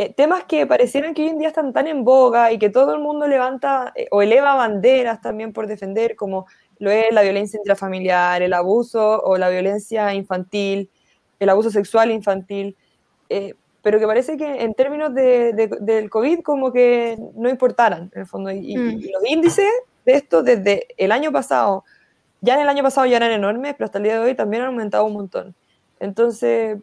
[0.02, 2.94] eh, temas que parecieran que hoy en día están tan en boga y que todo
[2.94, 7.58] el mundo levanta eh, o eleva banderas también por defender, como lo es la violencia
[7.58, 10.90] intrafamiliar, el abuso o la violencia infantil,
[11.38, 12.78] el abuso sexual infantil,
[13.28, 18.12] eh, pero que parece que en términos de, de, del COVID como que no importaran,
[18.14, 18.52] en el fondo.
[18.52, 19.00] Y, mm.
[19.00, 19.72] y, los índices
[20.06, 21.84] de esto desde el año pasado,
[22.42, 24.64] ya en el año pasado ya eran enormes, pero hasta el día de hoy también
[24.64, 25.56] han aumentado un montón.
[26.00, 26.78] Entonces,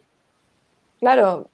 [0.99, 1.49] claro,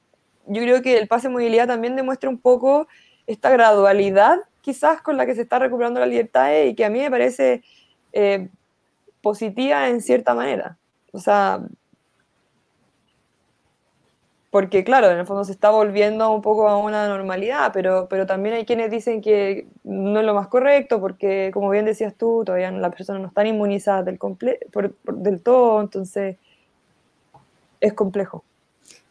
[0.47, 2.87] yo creo que el pase de movilidad también demuestra un poco
[3.27, 6.99] esta gradualidad quizás con la que se está recuperando la libertad y que a mí
[6.99, 7.63] me parece
[8.13, 8.49] eh,
[9.21, 10.77] positiva en cierta manera.
[11.11, 11.61] O sea,
[14.53, 18.27] porque claro, en el fondo se está volviendo un poco a una normalidad, pero, pero
[18.27, 22.43] también hay quienes dicen que no es lo más correcto, porque como bien decías tú,
[22.45, 26.37] todavía las personas no están inmunizadas del, comple por, por, del todo, entonces
[27.79, 28.43] es complejo.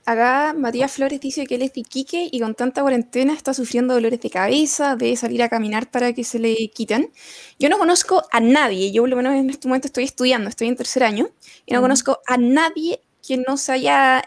[0.07, 3.95] Acá Matías Flores dice que él es de Iquique y con tanta cuarentena está sufriendo
[3.95, 7.11] dolores de cabeza, de salir a caminar para que se le quiten.
[7.59, 10.69] Yo no conozco a nadie, yo por lo menos en este momento estoy estudiando, estoy
[10.69, 11.31] en tercer año,
[11.67, 11.85] y no uh -huh.
[11.87, 14.23] conozco a nadie que no se haya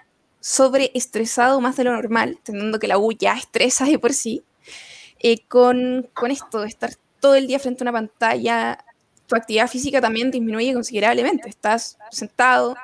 [0.46, 4.44] sobreestresado más de lo normal, entendiendo que la U ya estresa de por sí,
[5.20, 8.78] eh, con, con esto de estar todo el día frente a una pantalla,
[9.26, 12.76] tu actividad física también disminuye considerablemente, estás sentado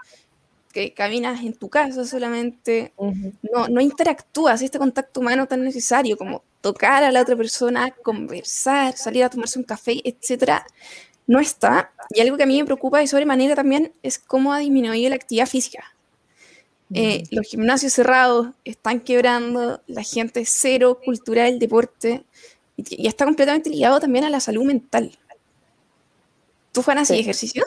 [0.74, 3.34] que caminas en tu casa solamente, uh -huh.
[3.54, 8.98] no, no interactúas, este contacto humano tan necesario como tocar a la otra persona, conversar,
[8.98, 10.66] salir a tomarse un café, etcétera,
[11.28, 11.92] no está.
[12.10, 15.16] Y algo que a mí me preocupa de sobremanera también es cómo ha disminuido la
[15.16, 15.91] actividad física.
[16.94, 22.24] Eh, los gimnasios cerrados están quebrando, la gente cero cultura del deporte
[22.76, 25.12] y, y, está completamente ligado también a la salud mental.
[26.72, 27.20] ¿Tú, Juana, sí.
[27.20, 27.64] ejercicio?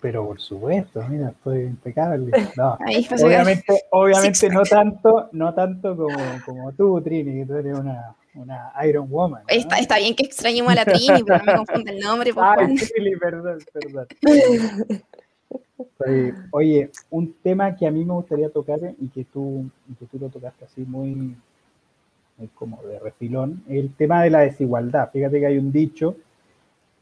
[0.00, 2.30] pero por supuesto, mira, estoy impecable.
[2.56, 2.76] No,
[3.22, 8.72] obviamente, obviamente no tanto, no tanto como, como tú, Trini, que tú eres una, una
[8.86, 9.42] Iron Woman.
[9.42, 9.48] ¿no?
[9.48, 12.34] Está, está, bien que extrañemos a la Trini, pero no me confunda el nombre.
[12.34, 14.06] Por Ay, Trini, perdón, perdón.
[15.98, 20.06] Oye, oye, un tema que a mí me gustaría tocar y que tú, y que
[20.06, 21.36] tú lo tocaste así muy,
[22.36, 25.10] muy como de refilón, el tema de la desigualdad.
[25.12, 26.16] Fíjate que hay un dicho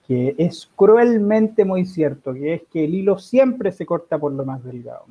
[0.07, 4.45] que es cruelmente muy cierto, que es que el hilo siempre se corta por lo
[4.45, 5.05] más delgado.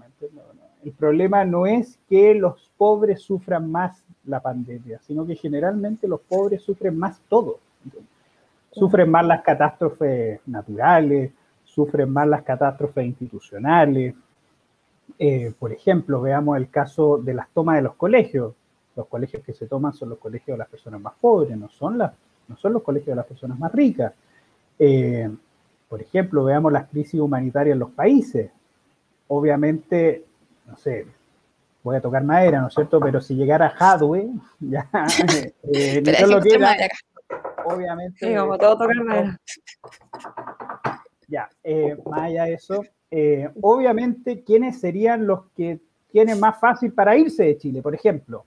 [0.84, 6.22] El problema no es que los pobres sufran más la pandemia, sino que generalmente los
[6.22, 7.60] pobres sufren más todo.
[8.72, 11.32] Sufren más las catástrofes naturales,
[11.76, 14.16] sufren más las catástrofes institucionales.
[15.20, 18.54] Eh, por ejemplo, veamos el caso de las tomas de los colegios.
[18.96, 21.98] Los colegios que se toman son los colegios de las personas más pobres, no son,
[21.98, 22.14] las,
[22.48, 24.14] no son los colegios de las personas más ricas.
[24.80, 25.30] Eh,
[25.90, 28.50] por ejemplo, veamos las crisis humanitarias en los países.
[29.28, 30.24] Obviamente,
[30.66, 31.06] no sé,
[31.84, 33.02] voy a tocar madera, ¿no es cierto?
[33.02, 34.30] Pero si llegara Hadwe,
[34.62, 34.88] ya,
[35.74, 36.74] eh, Pero lo que era,
[37.66, 38.28] obviamente.
[38.28, 39.40] Sí, como todo tocar madera.
[41.28, 45.80] Ya, eh, más allá de eso, eh, obviamente, ¿quiénes serían los que
[46.12, 47.82] tienen más fácil para irse de Chile?
[47.82, 48.46] Por ejemplo,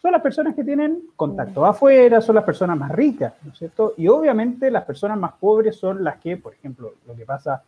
[0.00, 3.94] son las personas que tienen contacto afuera, son las personas más ricas, ¿no es cierto?
[3.96, 7.62] Y obviamente las personas más pobres son las que, por ejemplo, lo que pasa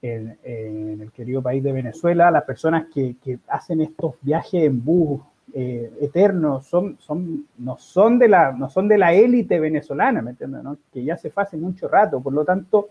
[0.00, 4.84] en, en el querido país de Venezuela, las personas que, que hacen estos viajes en
[4.84, 5.20] bus
[5.54, 10.30] eh, eternos son, son, no, son de la, no son de la élite venezolana, ¿me
[10.30, 10.62] entiendes?
[10.62, 10.78] ¿no?
[10.92, 12.88] Que ya se fue hace mucho rato, por lo tanto...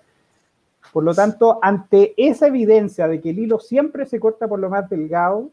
[0.91, 4.69] Por lo tanto, ante esa evidencia de que el hilo siempre se corta por lo
[4.69, 5.49] más delgado,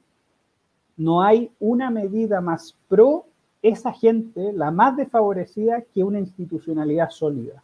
[0.96, 3.24] no hay una medida más pro
[3.62, 7.62] esa gente, la más desfavorecida, que una institucionalidad sólida,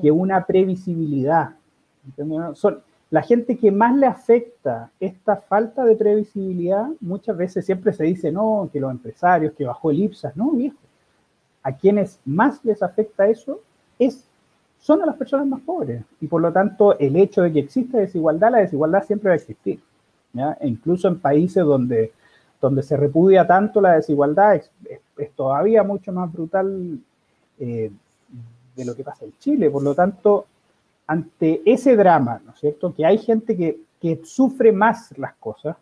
[0.00, 1.56] que una previsibilidad.
[2.54, 8.04] Son la gente que más le afecta esta falta de previsibilidad, muchas veces siempre se
[8.04, 10.78] dice, no, que los empresarios, que bajó el IPSAS, no, viejo.
[11.62, 13.60] A quienes más les afecta eso
[13.98, 14.24] es,
[14.80, 16.02] son a las personas más pobres.
[16.20, 19.36] Y por lo tanto, el hecho de que exista desigualdad, la desigualdad siempre va a
[19.36, 19.80] existir.
[20.32, 20.56] ¿ya?
[20.60, 22.12] E incluso en países donde,
[22.60, 24.70] donde se repudia tanto la desigualdad, es,
[25.18, 26.98] es, todavía mucho más brutal
[27.58, 27.90] eh,
[28.74, 29.70] de lo que pasa en Chile.
[29.70, 30.46] Por lo tanto,
[31.06, 32.94] ante ese drama, ¿no es cierto?
[32.94, 35.76] Que hay gente que, que sufre más las cosas,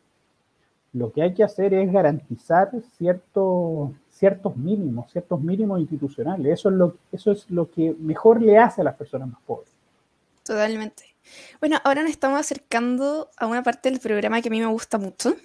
[0.92, 6.58] lo que hay que hacer es garantizar cierto, ciertos mínimos, ciertos mínimos institucionales.
[6.58, 9.68] Eso es, lo, eso es lo que mejor le hace a las personas más pobres.
[10.44, 11.04] Totalmente.
[11.60, 14.98] Bueno, ahora nos estamos acercando a una parte del programa que a mí me gusta
[14.98, 15.36] mucho.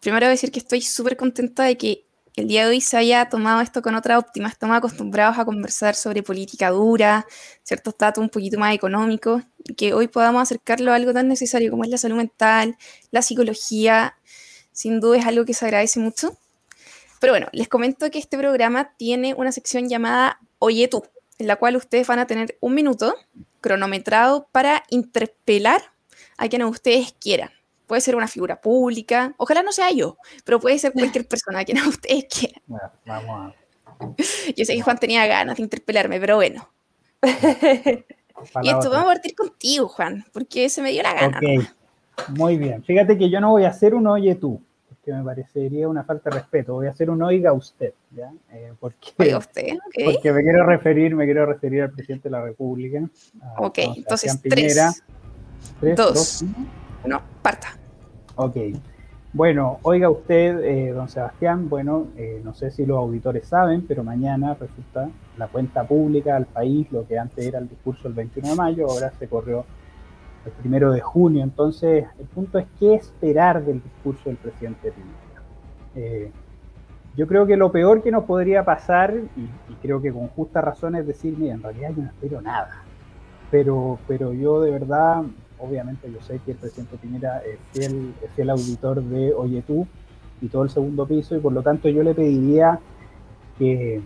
[0.00, 2.04] Primero decir que estoy súper contenta de que
[2.36, 4.48] el día de hoy se haya tomado esto con otra óptima.
[4.48, 7.26] Estamos acostumbrados a conversar sobre política dura,
[7.64, 11.70] ciertos datos un poquito más económicos, y que hoy podamos acercarlo a algo tan necesario
[11.70, 12.76] como es la salud mental,
[13.10, 14.14] la psicología.
[14.78, 16.38] Sin duda es algo que se agradece mucho.
[17.18, 21.02] Pero bueno, les comento que este programa tiene una sección llamada Oye tú,
[21.38, 23.12] en la cual ustedes van a tener un minuto
[23.60, 25.82] cronometrado para interpelar
[26.36, 27.50] a quien ustedes quieran.
[27.88, 31.64] Puede ser una figura pública, ojalá no sea yo, pero puede ser cualquier persona a
[31.64, 32.62] quien ustedes quieran.
[32.68, 34.14] Bueno, vamos a...
[34.56, 36.68] Yo sé que Juan tenía ganas de interpelarme, pero bueno.
[37.24, 41.38] y esto vamos a partir contigo, Juan, porque se me dio la gana.
[41.38, 42.84] Ok, muy bien.
[42.84, 44.62] Fíjate que yo no voy a hacer un oye tú
[45.08, 46.74] que me parecería una falta de respeto.
[46.74, 48.30] Voy a hacer un oiga usted, ¿ya?
[48.52, 49.68] Eh, porque, oiga usted,
[50.04, 53.08] Porque me quiero referir, me quiero referir al presidente de la República.
[53.56, 55.02] ok, entonces tres,
[55.80, 56.44] tres, dos,
[57.04, 57.68] uno, parta.
[58.36, 58.56] Ok.
[59.32, 64.02] Bueno, oiga usted, eh, don Sebastián, bueno, eh, no sé si los auditores saben, pero
[64.04, 68.50] mañana resulta la cuenta pública al país, lo que antes era el discurso del 21
[68.50, 69.64] de mayo, ahora se corrió
[70.48, 71.42] el primero de junio.
[71.42, 75.42] Entonces, el punto es qué esperar del discurso del presidente Piñera.
[75.94, 76.30] Eh,
[77.16, 80.94] yo creo que lo peor que nos podría pasar, y, creo que con justa razón,
[80.94, 82.84] es decir, mira, en realidad yo no espero nada.
[83.50, 85.22] Pero, pero yo de verdad,
[85.58, 89.86] obviamente yo sé que el presidente Piñera es fiel, es fiel auditor de Oye tú
[90.40, 92.78] y todo el segundo piso, y por lo tanto yo le pediría
[93.58, 94.00] que,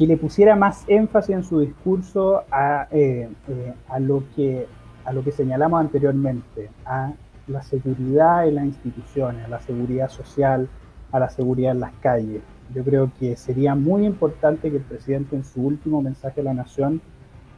[0.00, 2.44] que le pusiera más énfasis en su discurso
[2.90, 4.66] eh, eh, a, lo que,
[5.04, 7.12] a lo que señalamos anteriormente, a
[7.46, 10.70] la seguridad en las instituciones, a la seguridad social,
[11.12, 12.40] a la seguridad en las calles.
[12.74, 16.54] Yo creo que sería muy importante que el presidente en su último mensaje a la
[16.54, 17.02] nación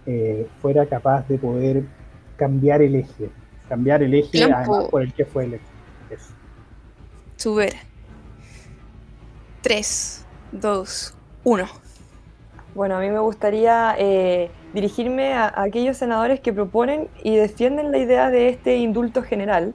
[0.07, 1.85] eh, fuera capaz de poder
[2.37, 3.31] cambiar el eje,
[3.69, 4.49] cambiar el eje
[4.91, 5.71] por el que fue electo.
[7.37, 7.75] Subir.
[9.61, 11.92] 3, 2, 1.
[12.75, 17.99] Bueno, a mí me gustaría eh, dirigirme a, aquellos senadores que proponen y defienden la
[17.99, 19.75] idea de este indulto general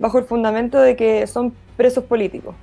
[0.00, 2.56] bajo el fundamento de que son presos políticos.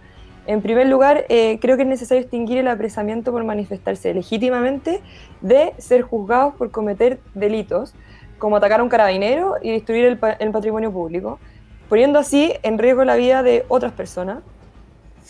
[0.48, 5.00] En primer lugar, eh, creo que es necesario distinguir el apresamiento por manifestarse legítimamente
[5.40, 7.94] de ser juzgados por cometer delitos,
[8.38, 11.40] como atacar a un carabinero y destruir el patrimonio público,
[11.88, 14.40] poniendo así en riesgo la vida de otras personas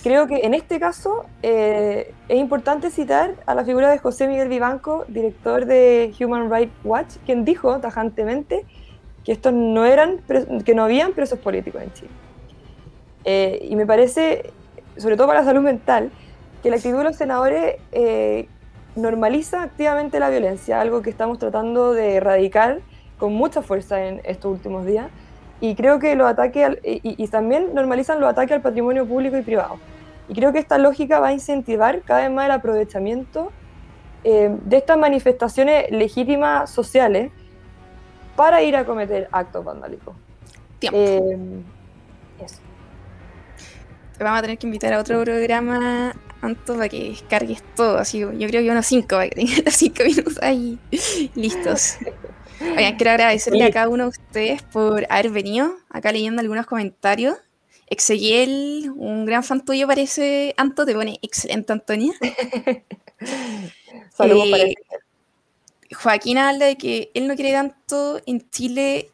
[0.02, 4.48] creo que en este caso eh, es importante citar a la figura de José Miguel
[4.48, 8.66] Vivanco, director de Human Rights Watch, quien dijo tajantemente
[9.24, 10.22] que estos no eran,
[10.66, 12.12] que no habían presos políticos en Chile.
[13.26, 14.52] Eh, y me parece,
[14.98, 16.12] sobre todo para la salud mental,
[16.64, 18.48] que la actitud de los senadores eh,
[18.96, 22.80] normaliza activamente la violencia, algo que estamos tratando de erradicar
[23.18, 25.10] con mucha fuerza en estos últimos días
[25.62, 29.78] y creo que los ataques, y, también normalizan los ataques al patrimonio público y privado.
[30.28, 33.52] Y creo que esta lógica va a incentivar cada vez más el aprovechamiento
[34.24, 37.32] eh, de estas manifestaciones legítimas sociales
[38.36, 40.15] para ir a cometer actos vandálicos.
[40.82, 41.38] Eh,
[42.43, 42.62] eso.
[44.17, 47.98] Te vamos a tener que invitar a otro programa, Anto, para que descargues todo.
[47.98, 50.80] Así, yo creo que unos cinco, para que tengas cinco minutos ahí
[51.36, 51.98] listos.
[52.62, 57.38] Oigan, quiero agradecerle a cada uno de ustedes por haber venido, acá leyendo algunos comentarios.
[57.88, 62.13] Exeguiel, un gran fan tuyo parece, Anto, te pone excelente, Antonia.
[64.13, 64.76] Saludos para eh,
[65.91, 69.10] Joaquín habla de que él no quiere tanto en Chile,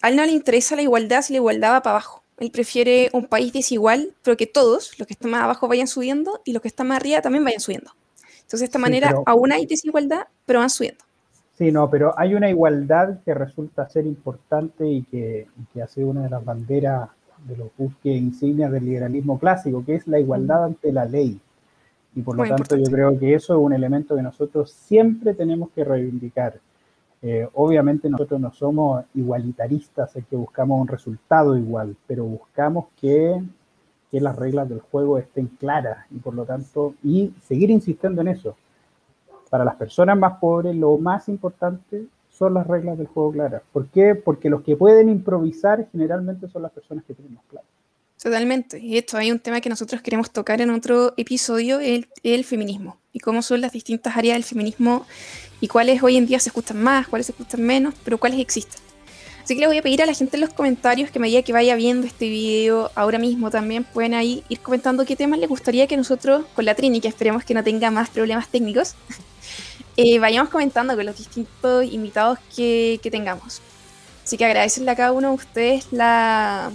[0.00, 2.22] a él no le interesa la igualdad si la igualdad va para abajo.
[2.38, 6.42] Él prefiere un país desigual, pero que todos, los que están más abajo, vayan subiendo
[6.44, 7.92] y los que están más arriba también vayan subiendo.
[8.36, 11.04] Entonces, de esta manera, aún hay desigualdad, pero van subiendo.
[11.56, 16.08] Sí, no, pero hay una igualdad que resulta ser importante y que, que ha sido
[16.08, 17.10] una de las banderas
[17.46, 21.38] de los buques insignias del liberalismo clásico, que es la igualdad ante la ley.
[22.16, 25.70] Y por lo tanto yo creo que eso es un elemento que nosotros siempre tenemos
[25.70, 26.58] que reivindicar.
[27.22, 33.42] Eh, obviamente nosotros no somos igualitaristas, es que buscamos un resultado igual, pero buscamos que,
[34.10, 38.28] que las reglas del juego estén claras y por lo tanto, y seguir insistiendo en
[38.28, 38.56] eso
[39.50, 43.62] para las personas más pobres lo más importante son las reglas del juego claras.
[43.72, 44.14] ¿Por qué?
[44.14, 47.66] Porque los que pueden improvisar generalmente son las personas que tienen más claro.
[48.20, 48.78] Totalmente.
[48.78, 52.96] Y esto hay un tema que nosotros queremos tocar en otro episodio, el, el, feminismo.
[53.12, 55.06] Y cómo son las distintas áreas del feminismo
[55.60, 58.83] y cuáles hoy en día se escuchan más, cuáles se escuchan menos, pero cuáles existen.
[59.44, 61.42] Así que le voy a pedir a la gente en los comentarios que a medida
[61.42, 65.50] que vaya viendo este video ahora mismo también pueden ahí ir comentando qué temas les
[65.50, 68.94] gustaría que nosotros, con la Trini, que esperemos que no tenga más problemas técnicos,
[69.98, 73.60] eh, vayamos comentando con los distintos invitados que, tengamos.
[74.24, 76.72] Así que agradecerle a cada uno de ustedes la,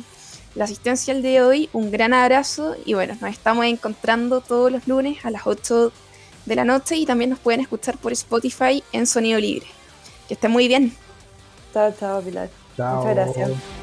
[0.54, 4.72] la asistencia el día de hoy, un gran abrazo y bueno, nos estamos encontrando todos
[4.72, 5.92] los lunes a las 8
[6.46, 9.66] de la noche y también nos pueden escuchar por Spotify en Sonido Libre.
[10.28, 10.96] Que estén muy bien.
[11.74, 12.59] Chao, chao, Pilar.
[12.80, 13.79] Muchas gracias.